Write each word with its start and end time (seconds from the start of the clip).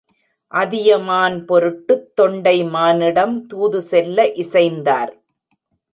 அதியமான் 0.51 1.45
பொருட்டுத் 1.45 2.07
தொண்டைமானிடம் 2.21 3.35
தூதுசெல்ல 3.49 4.25
இசைந்தார். 4.35 5.13